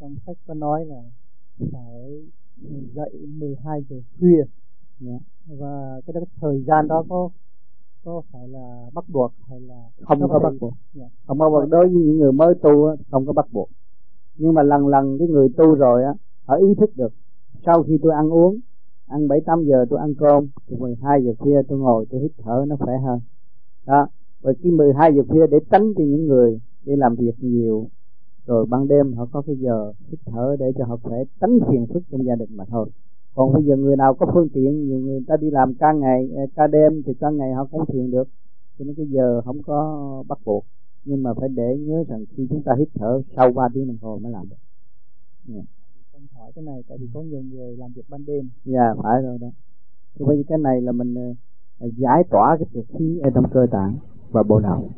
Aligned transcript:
trong 0.00 0.16
sách 0.26 0.36
có 0.46 0.54
nói 0.54 0.84
là 0.84 1.02
phải 1.72 2.24
dậy 2.94 3.10
12 3.38 3.82
giờ 3.88 3.96
khuya. 4.18 4.44
Yeah. 5.06 5.22
và 5.46 6.00
cái 6.06 6.14
đó 6.14 6.20
thời 6.40 6.62
gian 6.66 6.88
đó 6.88 7.04
có 7.08 7.30
có 8.04 8.22
phải 8.32 8.48
là 8.48 8.90
bắt 8.94 9.04
buộc 9.08 9.32
hay 9.48 9.60
là 9.60 9.88
không 10.02 10.28
có 10.28 10.38
bắt 10.38 10.52
buộc. 10.60 10.74
Yeah. 10.94 11.10
không 11.26 11.38
có 11.38 11.50
bắt 11.50 11.60
buộc. 11.60 11.70
Đối 11.70 11.86
với 11.86 12.02
những 12.02 12.18
người 12.18 12.32
mới 12.32 12.54
tu 12.62 12.96
không 13.10 13.26
có 13.26 13.32
bắt 13.32 13.46
buộc. 13.52 13.68
Nhưng 14.36 14.54
mà 14.54 14.62
lần 14.62 14.88
lần 14.88 15.18
cái 15.18 15.28
người 15.28 15.48
tu 15.56 15.74
rồi 15.74 16.04
á 16.04 16.14
họ 16.44 16.56
ý 16.56 16.74
thức 16.74 16.96
được. 16.96 17.12
Sau 17.66 17.82
khi 17.82 17.98
tôi 18.02 18.12
ăn 18.14 18.32
uống 18.32 18.60
ăn 19.06 19.28
bảy 19.28 19.40
tám 19.40 19.64
giờ 19.64 19.84
tôi 19.90 19.98
ăn 19.98 20.14
cơm 20.14 20.48
từ 20.66 20.76
12 20.76 21.24
giờ 21.24 21.32
khuya 21.38 21.62
tôi 21.68 21.78
ngồi 21.78 22.06
tôi 22.10 22.20
hít 22.20 22.32
thở 22.38 22.64
nó 22.68 22.76
khỏe 22.76 22.94
hơn. 23.06 23.20
Đó. 23.86 24.06
Và 24.40 24.52
cái 24.62 24.72
12 24.72 25.14
giờ 25.14 25.22
khuya 25.28 25.46
để 25.50 25.58
tránh 25.70 25.92
cho 25.96 26.04
những 26.04 26.26
người 26.26 26.60
đi 26.84 26.96
làm 26.96 27.14
việc 27.14 27.34
nhiều 27.38 27.88
rồi 28.46 28.66
ban 28.66 28.88
đêm 28.88 29.12
họ 29.12 29.26
có 29.32 29.42
cái 29.46 29.56
giờ 29.56 29.92
hít 30.08 30.20
thở 30.26 30.56
để 30.58 30.72
cho 30.78 30.84
họ 30.84 30.96
khỏe 31.02 31.18
tránh 31.40 31.58
phiền 31.68 31.86
phức 31.86 32.02
trong 32.10 32.24
gia 32.24 32.34
đình 32.34 32.56
mà 32.56 32.64
thôi. 32.64 32.90
Còn 33.34 33.52
bây 33.52 33.64
giờ 33.64 33.76
người 33.76 33.96
nào 33.96 34.14
có 34.14 34.26
phương 34.34 34.48
tiện 34.48 34.86
nhiều 34.86 34.98
người 34.98 35.20
ta 35.26 35.36
đi 35.36 35.50
làm 35.50 35.74
ca 35.74 35.92
ngày 35.92 36.30
à, 36.36 36.42
ca 36.54 36.66
đêm 36.66 37.02
thì 37.06 37.14
ca 37.20 37.30
ngày 37.30 37.52
họ 37.52 37.64
không 37.70 37.86
thiền 37.86 38.10
được. 38.10 38.28
Cho 38.78 38.84
nên 38.84 38.94
cái 38.94 39.06
giờ 39.06 39.40
không 39.44 39.62
có 39.62 40.24
bắt 40.28 40.38
buộc. 40.44 40.64
Nhưng 41.04 41.22
mà 41.22 41.34
phải 41.34 41.48
để 41.48 41.76
nhớ 41.78 42.04
rằng 42.08 42.24
khi 42.36 42.46
chúng 42.50 42.62
ta 42.62 42.74
hít 42.78 42.88
thở 42.94 43.22
sau 43.36 43.52
3 43.52 43.68
tiếng 43.74 43.86
đồng 43.86 43.96
hồ 44.00 44.18
mới 44.18 44.32
làm 44.32 44.48
được. 44.48 44.56
Yeah. 45.54 45.64
con 46.12 46.22
hỏi 46.34 46.52
cái 46.54 46.64
này 46.64 46.82
tại 46.88 46.98
vì 46.98 47.08
có 47.14 47.22
nhiều 47.22 47.42
người 47.42 47.76
làm 47.76 47.92
việc 47.92 48.02
ban 48.08 48.24
đêm. 48.26 48.48
Dạ 48.64 48.84
yeah, 48.84 48.96
phải 49.02 49.22
rồi 49.22 49.38
đó. 49.40 49.48
Thì 50.18 50.24
bây 50.24 50.36
giờ 50.36 50.42
cái 50.48 50.58
này 50.58 50.80
là 50.80 50.92
mình 50.92 51.14
à, 51.78 51.86
giải 51.96 52.24
tỏa 52.30 52.56
cái 52.58 52.68
trượt 52.74 52.84
khí 52.98 53.18
ở 53.18 53.30
trong 53.34 53.44
cơ 53.52 53.66
tạng 53.70 53.96
và 54.30 54.42
bộ 54.42 54.60
não 54.60 54.88